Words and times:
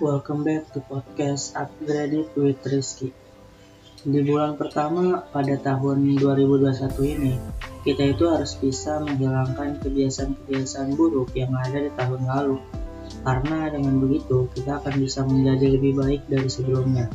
Welcome 0.00 0.48
back 0.48 0.72
to 0.72 0.80
podcast 0.80 1.52
Upgraded 1.52 2.32
with 2.32 2.64
Rizky. 2.64 3.12
Di 4.00 4.24
bulan 4.24 4.56
pertama 4.56 5.28
pada 5.28 5.60
tahun 5.60 6.16
2021 6.16 6.96
ini, 7.04 7.36
kita 7.84 8.16
itu 8.16 8.24
harus 8.24 8.56
bisa 8.56 8.96
menghilangkan 9.04 9.76
kebiasaan-kebiasaan 9.84 10.96
buruk 10.96 11.36
yang 11.36 11.52
ada 11.52 11.84
di 11.84 11.92
tahun 11.92 12.24
lalu. 12.24 12.56
Karena 13.28 13.68
dengan 13.68 14.00
begitu, 14.00 14.48
kita 14.56 14.80
akan 14.80 15.04
bisa 15.04 15.20
menjadi 15.28 15.76
lebih 15.76 15.92
baik 16.00 16.24
dari 16.32 16.48
sebelumnya. 16.48 17.12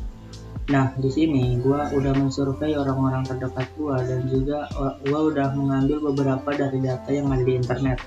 Nah, 0.70 0.94
di 0.94 1.10
sini 1.10 1.58
gue 1.58 1.82
udah 1.90 2.14
mensurvei 2.14 2.78
orang-orang 2.78 3.26
terdekat 3.26 3.66
gue 3.82 3.98
dan 3.98 4.30
juga 4.30 4.70
gue 5.02 5.20
udah 5.34 5.58
mengambil 5.58 6.14
beberapa 6.14 6.54
dari 6.54 6.86
data 6.86 7.10
yang 7.10 7.34
ada 7.34 7.42
di 7.42 7.58
internet 7.58 7.98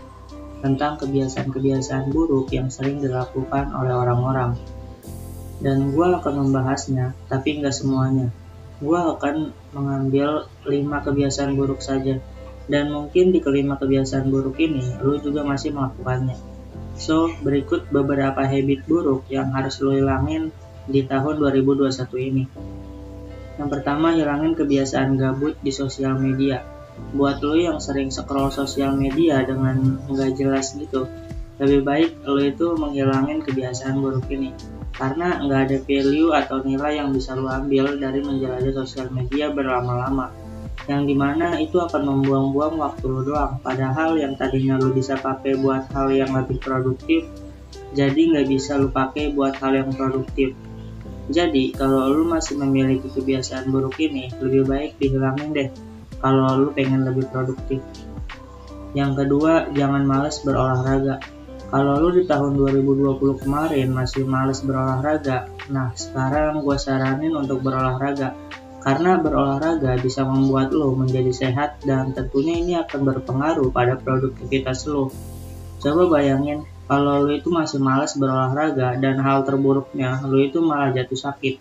tentang 0.58 0.98
kebiasaan-kebiasaan 0.98 2.10
buruk 2.10 2.50
yang 2.50 2.68
sering 2.72 2.98
dilakukan 2.98 3.70
oleh 3.70 3.94
orang-orang. 3.94 4.58
Dan 5.58 5.90
gue 5.90 6.06
akan 6.06 6.46
membahasnya, 6.46 7.14
tapi 7.26 7.58
nggak 7.58 7.74
semuanya. 7.74 8.30
Gue 8.78 8.98
akan 8.98 9.50
mengambil 9.74 10.46
5 10.66 11.06
kebiasaan 11.06 11.58
buruk 11.58 11.82
saja, 11.82 12.22
dan 12.70 12.94
mungkin 12.94 13.34
di 13.34 13.42
kelima 13.42 13.74
kebiasaan 13.74 14.30
buruk 14.30 14.58
ini, 14.62 14.82
lu 15.02 15.18
juga 15.18 15.42
masih 15.42 15.74
melakukannya. 15.74 16.38
So, 16.98 17.30
berikut 17.42 17.90
beberapa 17.90 18.42
habit 18.42 18.86
buruk 18.86 19.26
yang 19.30 19.54
harus 19.54 19.78
lu 19.82 19.94
hilangin 19.94 20.50
di 20.86 21.06
tahun 21.06 21.42
2021 21.42 21.90
ini. 22.18 22.44
Yang 23.58 23.68
pertama, 23.70 24.14
hilangin 24.14 24.54
kebiasaan 24.54 25.18
gabut 25.18 25.58
di 25.58 25.74
sosial 25.74 26.14
media 26.18 26.77
buat 27.16 27.40
lo 27.40 27.56
yang 27.56 27.78
sering 27.80 28.12
scroll 28.12 28.52
sosial 28.52 28.92
media 28.94 29.40
dengan 29.42 30.00
nggak 30.06 30.36
jelas 30.36 30.76
gitu 30.76 31.08
lebih 31.58 31.82
baik 31.82 32.10
lo 32.22 32.38
itu 32.38 32.78
menghilangin 32.78 33.42
kebiasaan 33.42 33.98
buruk 33.98 34.30
ini. 34.30 34.54
Karena 34.94 35.42
nggak 35.42 35.60
ada 35.66 35.78
value 35.82 36.30
atau 36.30 36.62
nilai 36.62 37.02
yang 37.02 37.10
bisa 37.10 37.34
lo 37.34 37.50
ambil 37.50 37.98
dari 37.98 38.22
menjalani 38.22 38.70
sosial 38.70 39.10
media 39.10 39.50
berlama-lama. 39.50 40.30
Yang 40.86 41.02
di 41.10 41.14
mana 41.18 41.58
itu 41.58 41.82
akan 41.82 42.02
membuang-buang 42.06 42.78
waktu 42.78 43.04
lo 43.10 43.26
doang. 43.26 43.58
Padahal 43.58 44.14
yang 44.22 44.38
tadinya 44.38 44.78
lo 44.78 44.94
bisa 44.94 45.18
pakai 45.18 45.58
buat 45.58 45.90
hal 45.90 46.14
yang 46.14 46.30
lebih 46.30 46.62
produktif 46.62 47.26
jadi 47.88 48.20
nggak 48.36 48.46
bisa 48.52 48.76
lo 48.76 48.92
pakai 48.92 49.32
buat 49.32 49.56
hal 49.64 49.72
yang 49.72 49.90
produktif. 49.96 50.52
Jadi 51.28 51.72
kalau 51.76 52.08
lo 52.12 52.24
masih 52.28 52.56
memiliki 52.60 53.08
kebiasaan 53.08 53.68
buruk 53.68 53.96
ini 54.00 54.32
lebih 54.40 54.64
baik 54.64 54.96
dihilangin 54.96 55.50
deh 55.52 55.68
kalau 56.18 56.58
lu 56.58 56.68
pengen 56.74 57.06
lebih 57.06 57.26
produktif. 57.30 57.82
Yang 58.96 59.24
kedua, 59.24 59.68
jangan 59.76 60.02
males 60.08 60.40
berolahraga. 60.42 61.20
Kalau 61.68 62.00
lu 62.00 62.08
di 62.16 62.24
tahun 62.24 62.56
2020 62.56 63.44
kemarin 63.44 63.92
masih 63.92 64.24
males 64.24 64.64
berolahraga, 64.64 65.52
nah 65.68 65.92
sekarang 65.92 66.64
gue 66.64 66.76
saranin 66.80 67.36
untuk 67.36 67.60
berolahraga. 67.60 68.32
Karena 68.80 69.20
berolahraga 69.20 70.00
bisa 70.00 70.24
membuat 70.24 70.72
lo 70.72 70.96
menjadi 70.96 71.28
sehat 71.28 71.84
dan 71.84 72.16
tentunya 72.16 72.54
ini 72.56 72.72
akan 72.80 73.00
berpengaruh 73.04 73.68
pada 73.68 74.00
produktivitas 74.00 74.88
lo. 74.88 75.12
Coba 75.84 76.08
bayangin, 76.08 76.64
kalau 76.88 77.28
lo 77.28 77.36
itu 77.36 77.52
masih 77.52 77.84
males 77.84 78.16
berolahraga 78.16 78.96
dan 78.96 79.20
hal 79.20 79.44
terburuknya 79.44 80.24
lo 80.24 80.40
itu 80.40 80.64
malah 80.64 80.96
jatuh 80.96 81.20
sakit. 81.20 81.60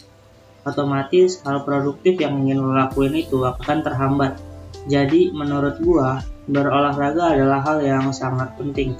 Otomatis 0.64 1.44
hal 1.44 1.68
produktif 1.68 2.16
yang 2.16 2.48
ingin 2.48 2.64
lo 2.64 2.72
lakuin 2.72 3.12
itu 3.12 3.44
akan 3.44 3.84
terhambat 3.84 4.40
jadi 4.88 5.36
menurut 5.36 5.84
gua 5.84 6.24
berolahraga 6.48 7.36
adalah 7.36 7.60
hal 7.60 7.84
yang 7.84 8.08
sangat 8.16 8.56
penting. 8.56 8.96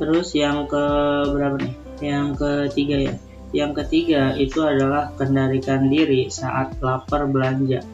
Terus 0.00 0.32
yang 0.32 0.64
ke 0.64 0.84
berapa 1.28 1.60
nih? 1.60 1.74
Yang 2.00 2.26
ketiga 2.40 2.96
ya. 2.96 3.14
Yang 3.52 3.84
ketiga 3.84 4.32
itu 4.32 4.64
adalah 4.64 5.12
kendalikan 5.20 5.92
diri 5.92 6.32
saat 6.32 6.80
lapar 6.80 7.28
belanja. 7.28 7.84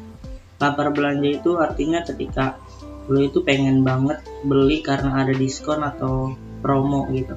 Lapar 0.62 0.94
belanja 0.94 1.28
itu 1.34 1.58
artinya 1.58 2.06
ketika 2.06 2.62
lo 3.10 3.18
itu 3.18 3.42
pengen 3.42 3.82
banget 3.82 4.22
beli 4.46 4.86
karena 4.86 5.26
ada 5.26 5.34
diskon 5.34 5.82
atau 5.82 6.38
promo 6.62 7.10
gitu. 7.10 7.34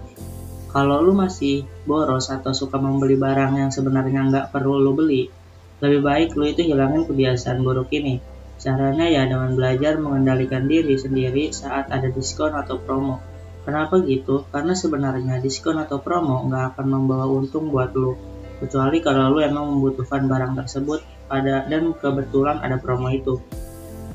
Kalau 0.70 1.02
lu 1.02 1.18
masih 1.18 1.66
boros 1.90 2.30
atau 2.30 2.54
suka 2.54 2.78
membeli 2.78 3.18
barang 3.18 3.58
yang 3.58 3.72
sebenarnya 3.74 4.30
nggak 4.30 4.48
perlu 4.54 4.78
lu 4.78 4.94
beli, 4.94 5.34
lebih 5.82 6.06
baik 6.06 6.30
lu 6.38 6.46
itu 6.46 6.62
hilangin 6.62 7.10
kebiasaan 7.10 7.66
buruk 7.66 7.90
ini 7.90 8.37
Caranya 8.58 9.06
ya 9.06 9.30
dengan 9.30 9.54
belajar 9.54 10.02
mengendalikan 10.02 10.66
diri 10.66 10.98
sendiri 10.98 11.54
saat 11.54 11.94
ada 11.94 12.10
diskon 12.10 12.58
atau 12.58 12.82
promo. 12.82 13.22
Kenapa 13.62 14.02
gitu? 14.02 14.50
Karena 14.50 14.74
sebenarnya 14.74 15.38
diskon 15.38 15.78
atau 15.78 16.02
promo 16.02 16.42
nggak 16.50 16.74
akan 16.74 16.86
membawa 16.90 17.30
untung 17.30 17.70
buat 17.70 17.94
lo. 17.94 18.18
Kecuali 18.58 18.98
kalau 19.06 19.38
lo 19.38 19.40
emang 19.46 19.78
membutuhkan 19.78 20.26
barang 20.26 20.58
tersebut 20.58 21.06
pada 21.30 21.70
dan 21.70 21.94
kebetulan 21.94 22.58
ada 22.64 22.82
promo 22.82 23.14
itu. 23.14 23.38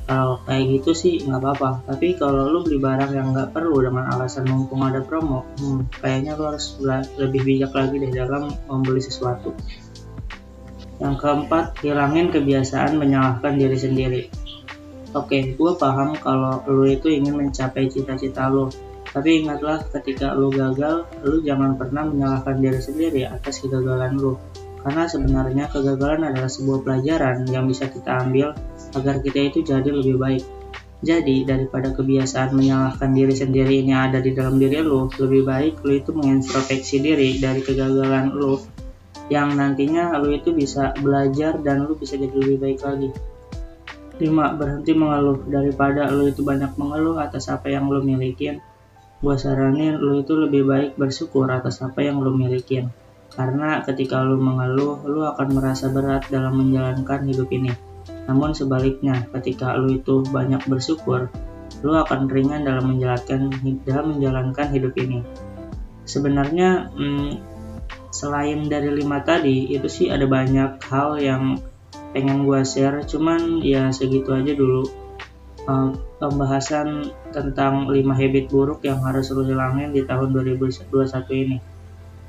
Kalau 0.02 0.42
kayak 0.42 0.82
gitu 0.82 0.90
sih 0.98 1.14
nggak 1.22 1.38
apa-apa. 1.38 1.70
Tapi 1.86 2.18
kalau 2.18 2.50
lo 2.50 2.66
beli 2.66 2.82
barang 2.82 3.14
yang 3.14 3.30
nggak 3.30 3.54
perlu 3.54 3.78
dengan 3.78 4.10
alasan 4.10 4.50
mumpung 4.50 4.82
ada 4.82 4.98
promo, 4.98 5.46
hmm, 5.62 6.02
kayaknya 6.02 6.34
lo 6.34 6.50
harus 6.50 6.74
lebih 7.14 7.46
bijak 7.46 7.70
lagi 7.70 8.02
deh 8.02 8.10
dalam 8.10 8.50
membeli 8.66 8.98
sesuatu. 8.98 9.54
Yang 11.02 11.18
keempat, 11.18 11.82
hilangin 11.82 12.30
kebiasaan 12.30 12.94
menyalahkan 12.94 13.58
diri 13.58 13.74
sendiri. 13.74 14.22
Oke, 15.18 15.58
gue 15.58 15.72
paham 15.74 16.14
kalau 16.14 16.62
lo 16.62 16.86
itu 16.86 17.10
ingin 17.10 17.34
mencapai 17.34 17.90
cita-cita 17.90 18.46
lo. 18.46 18.70
Tapi 19.10 19.42
ingatlah 19.42 19.82
ketika 19.90 20.30
lo 20.32 20.48
gagal, 20.48 21.04
lo 21.26 21.36
jangan 21.42 21.74
pernah 21.74 22.06
menyalahkan 22.06 22.62
diri 22.62 22.78
sendiri 22.78 23.26
atas 23.26 23.60
kegagalan 23.60 24.14
lo. 24.14 24.38
Karena 24.86 25.10
sebenarnya 25.10 25.66
kegagalan 25.74 26.22
adalah 26.32 26.48
sebuah 26.48 26.86
pelajaran 26.86 27.50
yang 27.50 27.66
bisa 27.66 27.90
kita 27.90 28.22
ambil 28.22 28.54
agar 28.94 29.18
kita 29.26 29.50
itu 29.50 29.58
jadi 29.66 29.90
lebih 29.90 30.22
baik. 30.22 30.46
Jadi, 31.02 31.42
daripada 31.42 31.90
kebiasaan 31.90 32.54
menyalahkan 32.54 33.10
diri 33.10 33.34
sendiri 33.34 33.82
ini 33.82 33.90
ada 33.90 34.22
di 34.22 34.38
dalam 34.38 34.62
diri 34.62 34.78
lo, 34.86 35.10
lebih 35.18 35.42
baik 35.42 35.82
lo 35.82 35.98
itu 35.98 36.14
mengintrospeksi 36.14 37.02
diri 37.02 37.42
dari 37.42 37.58
kegagalan 37.58 38.30
lo 38.38 38.62
yang 39.30 39.54
nantinya 39.54 40.16
lu 40.18 40.34
itu 40.34 40.50
bisa 40.50 40.96
belajar 40.98 41.60
dan 41.62 41.86
lu 41.86 41.94
bisa 41.94 42.18
jadi 42.18 42.32
lebih 42.32 42.58
baik 42.58 42.80
lagi. 42.82 43.10
5. 44.18 44.58
Berhenti 44.58 44.92
mengeluh. 44.94 45.46
Daripada 45.46 46.10
lu 46.10 46.30
itu 46.30 46.42
banyak 46.46 46.74
mengeluh 46.78 47.18
atas 47.18 47.50
apa 47.50 47.70
yang 47.70 47.90
lu 47.90 48.02
milikin 48.02 48.62
gue 49.22 49.36
saranin 49.38 50.02
lu 50.02 50.26
itu 50.26 50.34
lebih 50.34 50.66
baik 50.66 50.90
bersyukur 50.98 51.46
atas 51.46 51.78
apa 51.78 52.02
yang 52.02 52.18
lu 52.18 52.34
milikin. 52.34 52.90
Karena 53.30 53.80
ketika 53.86 54.18
lu 54.20 54.36
mengeluh 54.36 54.98
lu 55.06 55.22
akan 55.22 55.48
merasa 55.54 55.88
berat 55.88 56.26
dalam 56.26 56.58
menjalankan 56.58 57.30
hidup 57.30 57.48
ini. 57.54 57.70
Namun 58.26 58.50
sebaliknya 58.50 59.22
ketika 59.30 59.78
lu 59.78 59.94
itu 59.94 60.26
banyak 60.26 60.66
bersyukur 60.66 61.30
lu 61.86 61.94
akan 61.94 62.26
ringan 62.26 62.66
dalam 62.66 62.94
menjalankan 62.94 63.54
dalam 63.86 64.18
menjalankan 64.18 64.68
hidup 64.74 64.92
ini. 64.98 65.22
Sebenarnya 66.02 66.90
hmm, 66.90 67.30
selain 68.12 68.68
dari 68.68 68.92
lima 68.92 69.24
tadi 69.24 69.72
itu 69.72 69.88
sih 69.88 70.06
ada 70.12 70.28
banyak 70.28 70.78
hal 70.88 71.18
yang 71.18 71.58
pengen 72.12 72.44
gue 72.44 72.60
share. 72.62 73.02
Cuman 73.08 73.64
ya 73.64 73.88
segitu 73.90 74.36
aja 74.36 74.52
dulu 74.52 74.84
uh, 75.66 75.90
pembahasan 76.20 77.10
tentang 77.32 77.88
5 77.88 77.96
habit 78.14 78.46
buruk 78.52 78.84
yang 78.84 79.00
harus 79.02 79.32
lo 79.32 79.42
hilangin 79.42 79.90
di 79.90 80.04
tahun 80.04 80.32
2021 80.36 80.88
ini. 81.32 81.58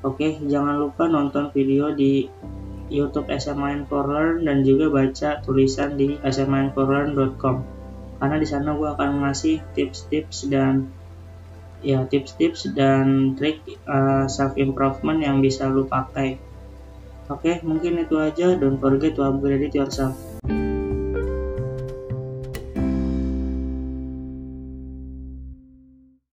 Oke 0.03 0.39
jangan 0.43 0.79
lupa 0.83 1.07
nonton 1.07 1.51
video 1.55 1.95
di 1.95 2.27
YouTube 2.91 3.31
SMA 3.31 3.87
for 3.87 4.05
Learn 4.05 4.43
dan 4.43 4.61
juga 4.67 4.91
baca 4.91 5.39
tulisan 5.41 5.95
di 5.95 6.19
smainforlearn.com 6.19 7.55
karena 8.19 8.35
di 8.39 8.47
sana 8.47 8.71
gue 8.75 8.87
akan 8.87 9.25
ngasih 9.25 9.59
tips-tips 9.75 10.47
dan 10.47 10.91
ya 11.83 12.07
tips-tips 12.07 12.71
dan 12.73 13.35
trik 13.35 13.61
uh, 13.85 14.23
eh, 14.23 14.25
self 14.31 14.55
improvement 14.55 15.19
yang 15.19 15.43
bisa 15.43 15.67
lu 15.67 15.85
pakai. 15.85 16.39
Oke, 17.31 17.39
okay, 17.39 17.55
mungkin 17.63 17.99
itu 18.03 18.19
aja. 18.19 18.55
Don't 18.55 18.79
forget 18.79 19.15
to 19.15 19.23
upgrade 19.23 19.71
yourself. 19.71 20.15